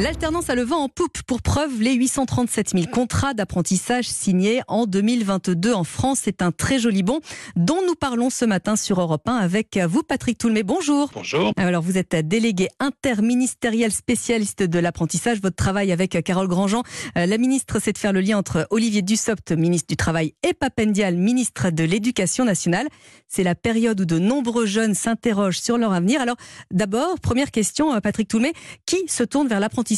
[0.00, 1.20] L'alternance a le vent en poupe.
[1.26, 6.20] Pour preuve, les 837 000 contrats d'apprentissage signés en 2022 en France.
[6.22, 7.20] C'est un très joli bon
[7.54, 10.62] dont nous parlons ce matin sur Europe 1 avec vous, Patrick Toulmé.
[10.62, 11.10] Bonjour.
[11.12, 11.52] Bonjour.
[11.58, 15.42] Alors, vous êtes délégué interministériel spécialiste de l'apprentissage.
[15.42, 16.82] Votre travail avec Carole Grandjean,
[17.18, 20.54] euh, la ministre, c'est de faire le lien entre Olivier Dussopt, ministre du Travail, et
[20.54, 22.88] Papendial, ministre de l'Éducation nationale.
[23.28, 26.22] C'est la période où de nombreux jeunes s'interrogent sur leur avenir.
[26.22, 26.36] Alors,
[26.70, 28.54] d'abord, première question, euh, Patrick Toulmé,
[28.86, 29.89] qui se tourne vers l'apprentissage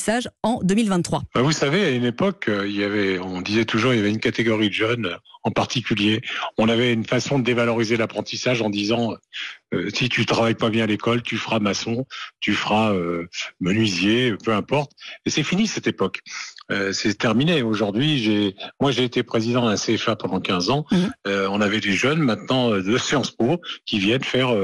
[0.42, 3.92] en 2023 bah, Vous savez, à une époque, euh, il y avait, on disait toujours,
[3.92, 6.20] il y avait une catégorie de jeunes euh, en particulier.
[6.56, 9.14] On avait une façon de dévaloriser l'apprentissage en disant
[9.74, 12.06] euh, si tu travailles pas bien à l'école, tu feras maçon,
[12.40, 12.94] tu feras
[13.60, 14.92] menuisier, peu importe.
[15.26, 16.20] Et c'est fini cette époque.
[16.92, 17.62] C'est terminé.
[17.62, 20.86] Aujourd'hui, j'ai, moi, j'ai été président d'un CFA pendant 15 ans.
[20.90, 20.96] Mmh.
[21.26, 24.54] on avait des jeunes maintenant de Sciences Po qui viennent faire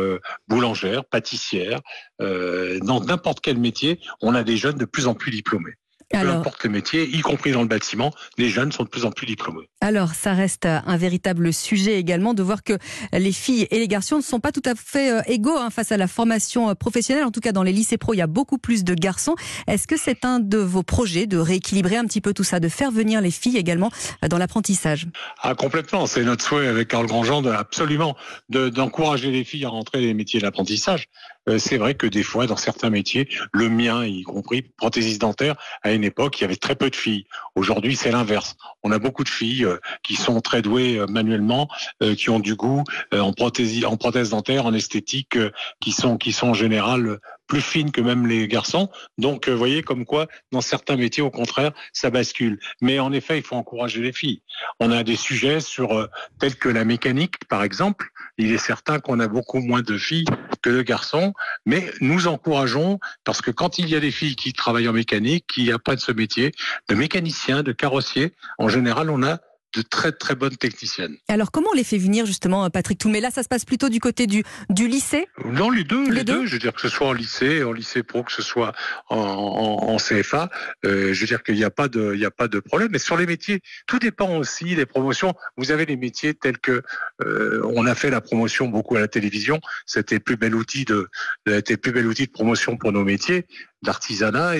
[0.48, 1.80] boulangère, pâtissière,
[2.20, 4.00] dans n'importe quel métier.
[4.20, 5.74] On a des jeunes de plus en plus diplômés.
[6.10, 9.10] Peu importe le métier, y compris dans le bâtiment, les jeunes sont de plus en
[9.10, 9.68] plus diplômés.
[9.80, 12.78] Alors, ça reste un véritable sujet également de voir que
[13.12, 15.92] les filles et les garçons ne sont pas tout à fait euh, égaux hein, face
[15.92, 17.24] à la formation euh, professionnelle.
[17.24, 19.34] En tout cas, dans les lycées pro, il y a beaucoup plus de garçons.
[19.66, 22.68] Est-ce que c'est un de vos projets de rééquilibrer un petit peu tout ça, de
[22.68, 23.90] faire venir les filles également
[24.24, 25.06] euh, dans l'apprentissage?
[25.42, 26.06] Ah, complètement.
[26.06, 28.16] C'est notre souhait avec Carl Grandjean, de, absolument,
[28.48, 31.08] d'encourager les filles à rentrer dans les métiers de l'apprentissage.
[31.56, 35.92] C'est vrai que des fois, dans certains métiers, le mien y compris, prothésiste dentaire, a
[35.92, 37.26] une époque, il y avait très peu de filles.
[37.54, 38.56] Aujourd'hui, c'est l'inverse.
[38.82, 41.68] On a beaucoup de filles euh, qui sont très douées euh, manuellement,
[42.02, 45.38] euh, qui ont du goût en prothèse, en prothèse dentaire, en esthétique,
[45.80, 47.18] qui sont qui sont en général
[47.48, 48.88] plus fines que même les garçons.
[49.16, 52.60] Donc, vous voyez comme quoi, dans certains métiers, au contraire, ça bascule.
[52.80, 54.42] Mais en effet, il faut encourager les filles.
[54.78, 58.10] On a des sujets sur tels que la mécanique, par exemple.
[58.36, 60.26] Il est certain qu'on a beaucoup moins de filles
[60.62, 61.32] que de garçons,
[61.66, 65.46] mais nous encourageons parce que quand il y a des filles qui travaillent en mécanique,
[65.48, 66.52] qui apprennent ce métier,
[66.88, 69.38] de mécanicien, de carrossier, en général, on a
[69.74, 71.16] de très très bonnes techniciennes.
[71.28, 74.00] Alors comment on les fait venir justement, Patrick Mais Là, ça se passe plutôt du
[74.00, 75.26] côté du, du lycée?
[75.44, 76.46] Non, les deux, les, deux.
[76.46, 78.72] Je veux dire que ce soit en lycée, en lycée pro, que ce soit
[79.08, 80.48] en, CFA,
[80.84, 82.90] euh, je veux dire qu'il n'y a pas de, il y a pas de problème.
[82.92, 85.34] Mais sur les métiers, tout dépend aussi des promotions.
[85.56, 86.82] Vous avez les métiers tels que
[87.22, 89.60] euh, on a fait la promotion beaucoup à la télévision.
[89.86, 91.08] C'était le plus bel outil de,
[91.46, 93.46] c'était plus bel outil de promotion pour nos métiers
[93.82, 94.54] d'artisanat,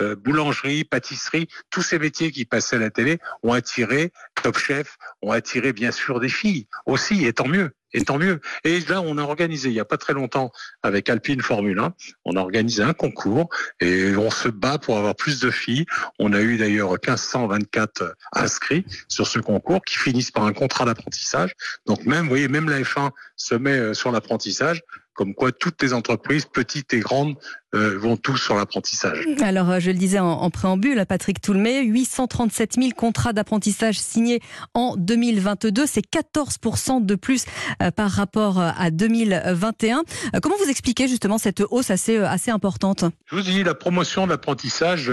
[0.00, 4.12] euh, boulangerie, pâtisserie, tous ces métiers qui passaient à la télé ont attiré
[4.46, 4.86] Top
[5.22, 7.72] ont attiré bien sûr des filles aussi, et tant mieux.
[7.92, 8.40] Et tant mieux.
[8.62, 10.52] Et là, on a organisé, il n'y a pas très longtemps,
[10.82, 13.48] avec Alpine Formule 1, on a organisé un concours
[13.80, 15.86] et on se bat pour avoir plus de filles.
[16.18, 21.52] On a eu d'ailleurs 1524 inscrits sur ce concours qui finissent par un contrat d'apprentissage.
[21.86, 24.82] Donc même, vous voyez, même la F1 se met euh, sur l'apprentissage
[25.16, 27.36] comme quoi toutes les entreprises, petites et grandes,
[27.74, 29.26] euh, vont tous sur l'apprentissage.
[29.42, 34.40] Alors, euh, je le disais en, préambule, Patrick Toulmé, 837 000 contrats d'apprentissage signés
[34.72, 36.58] en 2022, c'est 14
[37.02, 37.44] de plus
[37.82, 40.04] euh, par rapport à 2021.
[40.42, 43.04] Comment vous expliquez justement cette hausse assez assez importante?
[43.26, 45.10] Je vous dis, la promotion de l'apprentissage,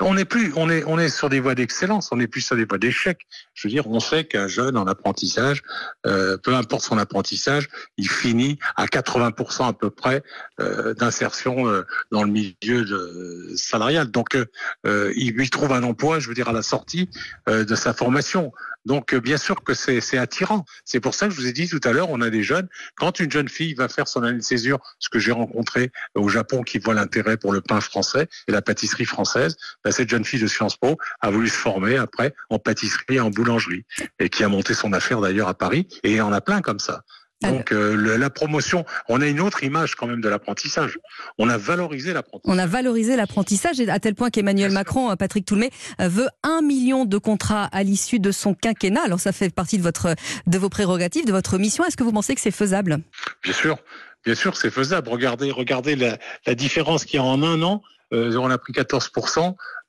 [0.00, 2.56] on n'est plus, on est, on est sur des voies d'excellence, on n'est plus sur
[2.56, 3.20] des voies d'échec.
[3.54, 5.62] Je veux dire, on sait qu'un jeune en apprentissage,
[6.02, 10.22] peu importe son apprentissage, il finit à 4 80% à peu près
[10.60, 14.10] euh, d'insertion euh, dans le milieu de, salarial.
[14.10, 17.08] Donc, euh, il lui trouve un emploi, je veux dire, à la sortie
[17.46, 18.52] de sa formation.
[18.84, 20.64] Donc, bien sûr que c'est attirant.
[20.84, 22.68] C'est pour ça que je vous ai dit tout à l'heure, on a des jeunes.
[22.96, 26.28] Quand une jeune fille va faire son année de césure, ce que j'ai rencontré au
[26.28, 30.24] Japon qui voit l'intérêt pour le pain français et la pâtisserie française, bah, cette jeune
[30.24, 33.86] fille de Sciences Po a voulu se former après en pâtisserie et en boulangerie
[34.18, 37.04] et qui a monté son affaire d'ailleurs à Paris et en a plein comme ça.
[37.42, 40.98] Donc euh, la promotion, on a une autre image quand même de l'apprentissage.
[41.38, 42.54] On a valorisé l'apprentissage.
[42.54, 46.62] On a valorisé l'apprentissage à tel point qu'Emmanuel Macron, euh, Patrick Toulmé, euh, veut un
[46.62, 49.02] million de contrats à l'issue de son quinquennat.
[49.04, 50.14] Alors ça fait partie de votre
[50.46, 51.84] de vos prérogatives, de votre mission.
[51.84, 53.00] Est-ce que vous pensez que c'est faisable?
[53.42, 53.78] Bien sûr,
[54.24, 55.08] bien sûr, c'est faisable.
[55.08, 57.82] Regardez, regardez la, la différence qu'il y a en un an.
[58.12, 59.10] on a pris 14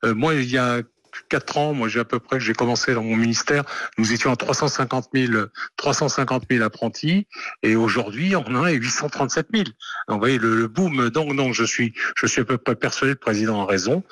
[0.03, 0.81] Moi, il y a
[1.29, 3.63] quatre ans, moi j'ai à peu près, j'ai commencé dans mon ministère,
[3.97, 5.33] nous étions à 350 000,
[5.77, 7.27] 350 000 apprentis,
[7.63, 9.63] et aujourd'hui on en a 837 000.
[9.63, 9.73] Donc
[10.09, 11.09] vous voyez le, boom.
[11.09, 14.03] Donc non, je suis, je suis à peu près persuadé le président a raison.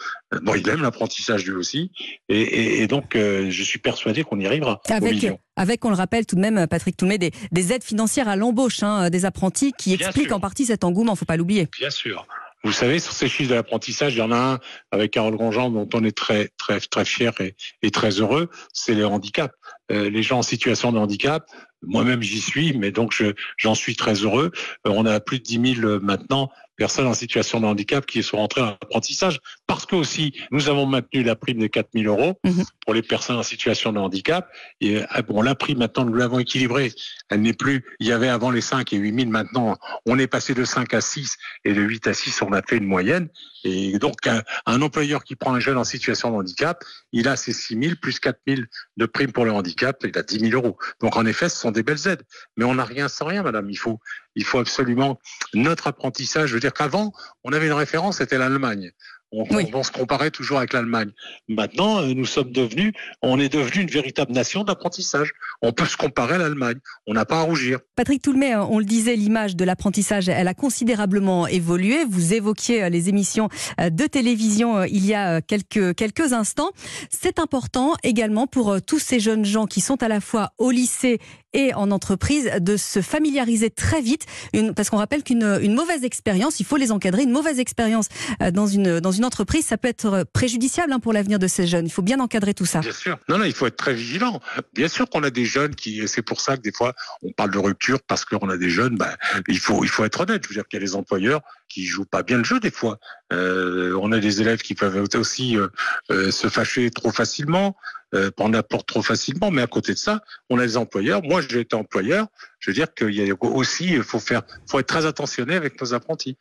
[0.42, 1.92] Bon, il aime l'apprentissage lui aussi,
[2.30, 4.82] et, donc euh, je suis persuadé qu'on y arrivera.
[4.90, 8.36] Avec, avec, on le rappelle tout de même, Patrick Toumé, des, des aides financières à
[8.36, 11.16] l'embauche hein, des apprentis qui expliquent en partie cet engouement.
[11.16, 11.68] Faut pas l'oublier.
[11.78, 12.26] Bien sûr.
[12.64, 14.60] Vous savez, sur ces chiffres de l'apprentissage, il y en a un
[14.92, 17.34] avec Carole Grandjean dont on est très très très fier
[17.82, 19.54] et, très heureux, c'est les handicaps.
[19.92, 21.46] Euh, les gens en situation de handicap,
[21.82, 23.22] moi-même j'y suis, mais donc
[23.58, 24.52] j'en suis très heureux.
[24.88, 28.38] Euh, on a plus de 10 000 maintenant personnes en situation de handicap qui sont
[28.38, 29.40] rentrées en apprentissage.
[29.68, 32.64] Parce que aussi, nous avons maintenu la prime de 4 000 euros mhm.
[32.86, 34.50] pour les personnes en situation de handicap.
[34.82, 36.92] Et ah, bon, la prime, maintenant, nous l'avons équilibrée.
[37.30, 39.32] Elle n'est plus, il y avait avant les 5 et 8 000.
[39.32, 42.62] Maintenant, on est passé de 5 à 6 et de 8 à 6, on a
[42.62, 43.30] fait une moyenne.
[43.64, 46.84] Et donc, un, un employeur qui prend un jeune en situation de handicap,
[47.14, 48.62] il a ses 6 000 plus 4 000
[48.98, 50.78] de prime pour le handicap, il a 10 000 euros.
[51.02, 52.24] Donc, en effet, ce sont des belles aides.
[52.58, 53.70] Mais on n'a rien sans rien, madame.
[53.70, 54.00] Il faut,
[54.36, 55.20] il faut absolument
[55.54, 56.50] notre apprentissage.
[56.50, 57.12] Je veux dire qu'avant,
[57.44, 58.92] on avait une référence, c'était l'Allemagne.
[59.36, 61.10] On, se comparait toujours avec l'Allemagne.
[61.48, 62.94] Maintenant, euh, nous sommes devenus,
[63.24, 65.32] on est devenu une véritable nation d'apprentissage.
[65.64, 66.76] On peut se comparer à l'Allemagne.
[67.08, 67.80] On n'a pas à rougir.
[67.96, 72.06] Patrick Toulmet, on le disait, l'image de l'apprentissage, elle a considérablement évolué.
[72.08, 73.50] Vous évoquiez euh, les émissions
[73.82, 76.70] euh, de télévision il y a quelques, quelques instants.
[77.10, 81.20] C'est important également pour tous ces jeunes gens qui sont à la fois au lycée
[81.54, 86.04] et en entreprise de se familiariser très vite, une, parce qu'on rappelle qu'une une mauvaise
[86.04, 88.08] expérience, il faut les encadrer, une mauvaise expérience
[88.42, 91.68] euh, dans une, dans une entreprise, ça peut être préjudiciable hein, pour l'avenir de ces
[91.68, 91.86] jeunes.
[91.86, 92.80] Il faut bien encadrer tout ça.
[92.80, 93.18] Bien sûr.
[93.30, 94.42] Non, non, il faut être très vigilant.
[94.74, 97.52] Bien sûr qu'on a des jeunes qui, c'est pour ça que des fois on parle
[97.52, 98.98] de rupture parce qu'on a des jeunes.
[98.98, 99.16] Ben,
[99.48, 100.44] il faut, il faut être honnête.
[100.44, 102.72] Je veux dire qu'il y a des employeurs qui jouent pas bien le jeu des
[102.72, 103.00] fois.
[103.32, 105.68] Euh, on a des élèves qui peuvent aussi euh,
[106.12, 107.76] euh, se fâcher trop facilement,
[108.14, 109.52] euh, prendre la porte trop facilement.
[109.52, 111.22] Mais à côté de ça, on a des employeurs.
[111.24, 112.28] Moi, j'ai été employeur.
[112.60, 115.80] Je veux dire qu'il y a aussi, il faut faire, faut être très attentionné avec
[115.82, 116.38] nos apprentis.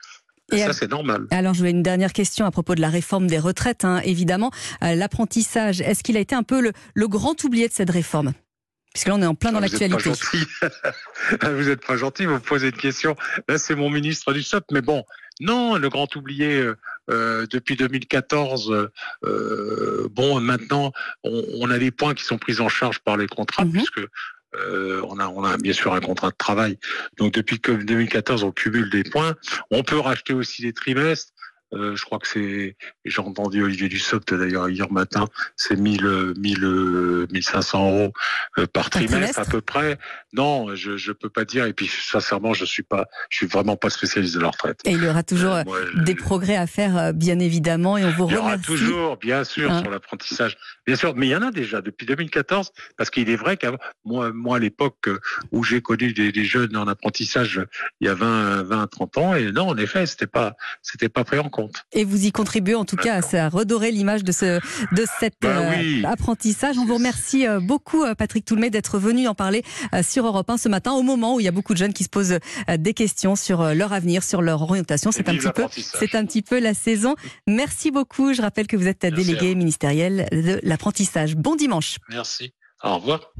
[0.51, 1.27] Et ça, c'est normal.
[1.31, 4.51] Alors, je voulais une dernière question à propos de la réforme des retraites, hein, évidemment.
[4.83, 8.35] L'apprentissage, est-ce qu'il a été un peu le, le grand oublié de cette réforme?
[8.93, 10.11] Puisque là, on est en plein dans l'actualité.
[11.43, 13.17] Vous n'êtes pas gentil, vous posez une question.
[13.49, 15.05] Là, c'est mon ministre du SOP, mais bon,
[15.43, 16.77] non, le grand oublié euh,
[17.11, 18.91] euh depuis 2014.
[19.25, 20.93] Euh, bon, maintenant,
[21.25, 23.73] on, on, a les points qui sont pris en charge par les contrats, mhm.
[23.73, 24.00] puisque
[24.55, 26.79] euh, on, a, on a bien sûr un contrat de travail.
[27.19, 29.35] Donc depuis 2014, on cumule des points.
[29.71, 31.33] On peut racheter aussi des trimestres.
[31.75, 35.27] Euh, je crois que c'est, j'ai entendu Olivier Dussopt d'ailleurs hier matin,
[35.57, 38.13] c'est 1000, 1000, 1500 euros
[38.59, 39.99] euh, par trimestre, à peu près.
[40.33, 41.65] Non, je je peux pas dire.
[41.65, 44.81] Et puis sincèrement, je suis pas, je suis vraiment pas spécialiste de la retraite.
[44.85, 45.65] Et il y aura toujours euh,
[45.97, 48.33] des progrès à faire, bien évidemment, et on vous remercie.
[48.33, 49.83] Il y aura toujours, bien sûr, hein.
[49.83, 51.15] sur l'apprentissage, bien sûr.
[51.17, 54.57] Mais il y en a déjà depuis 2014, parce qu'il est vrai qu'avant, moi, moi
[54.57, 55.09] à l'époque
[55.53, 57.63] où j'ai connu des, des, jeunes en apprentissage,
[58.01, 61.25] il y a 20, 20, 30 ans, et non, en effet, c'était pas, c'était pas
[61.25, 61.62] pris en compte.
[61.93, 64.61] Et vous y contribuez en tout cas à, redorer l'image de ce
[64.94, 66.79] de cet bah euh, apprentissage.
[66.79, 69.62] On vous remercie euh, beaucoup euh, Patrick Toulmé d'être venu en parler
[70.03, 72.05] sur Europe 1 ce matin au moment où il y a beaucoup de jeunes qui
[72.05, 72.38] se posent
[72.79, 75.12] des questions sur leur avenir, sur leur orientation.
[75.12, 77.14] C'est un petit peu c'est un petit peu la saison.
[77.47, 78.32] Merci beaucoup.
[78.32, 81.37] Je rappelle que vous êtes délégué ministériel de l'apprentissage.
[81.37, 81.99] Bon dimanche.
[82.09, 82.53] Merci.
[82.82, 83.32] Au revoir.